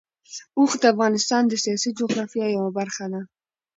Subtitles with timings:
[0.57, 3.21] اوښ د افغانستان د سیاسي جغرافیه یوه برخه ده.